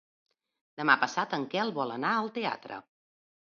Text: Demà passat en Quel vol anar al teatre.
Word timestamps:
Demà 0.81 0.95
passat 1.01 1.37
en 1.39 1.45
Quel 1.53 1.75
vol 1.77 1.95
anar 1.99 2.17
al 2.23 2.35
teatre. 2.41 2.83